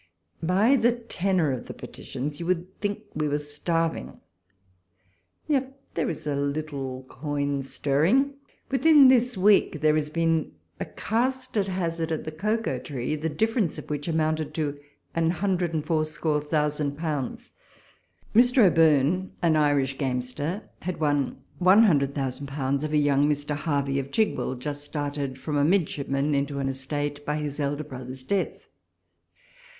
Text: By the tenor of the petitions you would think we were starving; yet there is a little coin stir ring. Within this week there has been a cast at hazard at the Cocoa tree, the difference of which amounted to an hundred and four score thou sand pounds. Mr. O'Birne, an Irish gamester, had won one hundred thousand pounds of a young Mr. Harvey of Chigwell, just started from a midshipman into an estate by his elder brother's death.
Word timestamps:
By 0.41 0.77
the 0.77 0.93
tenor 0.93 1.51
of 1.51 1.67
the 1.67 1.75
petitions 1.75 2.39
you 2.39 2.47
would 2.47 2.79
think 2.81 3.03
we 3.13 3.27
were 3.27 3.37
starving; 3.37 4.19
yet 5.47 5.79
there 5.93 6.09
is 6.09 6.25
a 6.25 6.35
little 6.35 7.03
coin 7.03 7.61
stir 7.61 8.01
ring. 8.01 8.33
Within 8.71 9.09
this 9.09 9.37
week 9.37 9.81
there 9.81 9.93
has 9.93 10.09
been 10.09 10.53
a 10.79 10.85
cast 10.85 11.55
at 11.55 11.67
hazard 11.67 12.11
at 12.11 12.23
the 12.23 12.31
Cocoa 12.31 12.79
tree, 12.79 13.15
the 13.15 13.29
difference 13.29 13.77
of 13.77 13.91
which 13.91 14.07
amounted 14.07 14.55
to 14.55 14.79
an 15.13 15.29
hundred 15.29 15.71
and 15.71 15.85
four 15.85 16.03
score 16.03 16.39
thou 16.41 16.67
sand 16.69 16.97
pounds. 16.97 17.51
Mr. 18.33 18.63
O'Birne, 18.65 19.29
an 19.43 19.55
Irish 19.55 19.99
gamester, 19.99 20.63
had 20.79 20.99
won 20.99 21.37
one 21.59 21.83
hundred 21.83 22.15
thousand 22.15 22.47
pounds 22.47 22.83
of 22.83 22.91
a 22.91 22.97
young 22.97 23.25
Mr. 23.25 23.55
Harvey 23.55 23.99
of 23.99 24.09
Chigwell, 24.09 24.55
just 24.55 24.83
started 24.83 25.37
from 25.37 25.55
a 25.57 25.63
midshipman 25.63 26.33
into 26.33 26.57
an 26.57 26.69
estate 26.69 27.23
by 27.23 27.35
his 27.35 27.59
elder 27.59 27.83
brother's 27.83 28.23
death. 28.23 28.65